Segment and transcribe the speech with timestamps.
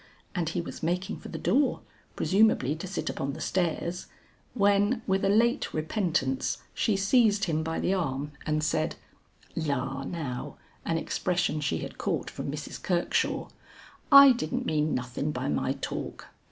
[0.33, 1.81] And he was making for the door,
[2.15, 4.07] presumably to sit upon the stairs,
[4.55, 8.95] when with a late repentance she seized him by the arm and said:
[9.55, 12.81] "La now," an expression she had caught from Mrs.
[12.81, 13.49] Kirkshaw,
[14.11, 16.29] "I didn't mean nothin' by my talk.